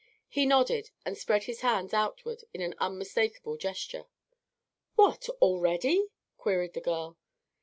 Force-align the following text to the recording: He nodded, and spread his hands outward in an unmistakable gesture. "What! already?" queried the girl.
He 0.27 0.47
nodded, 0.47 0.89
and 1.05 1.15
spread 1.15 1.43
his 1.43 1.61
hands 1.61 1.93
outward 1.93 2.43
in 2.55 2.61
an 2.61 2.73
unmistakable 2.79 3.55
gesture. 3.55 4.05
"What! 4.95 5.29
already?" 5.39 6.07
queried 6.39 6.73
the 6.73 6.81
girl. 6.81 7.19